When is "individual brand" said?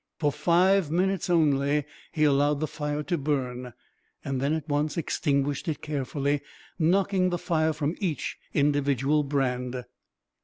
8.51-9.85